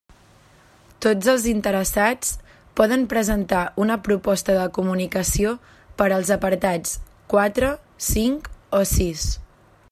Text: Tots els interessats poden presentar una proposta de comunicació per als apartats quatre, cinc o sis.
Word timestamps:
Tots 1.05 1.27
els 1.33 1.43
interessats 1.51 2.31
poden 2.81 3.03
presentar 3.11 3.59
una 3.85 3.97
proposta 4.07 4.55
de 4.61 4.63
comunicació 4.79 5.53
per 6.01 6.09
als 6.17 6.33
apartats 6.37 6.97
quatre, 7.35 7.71
cinc 8.11 8.51
o 8.81 8.83
sis. 8.97 9.29